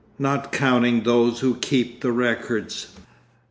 [0.17, 2.87] 'Not counting those who keep the records?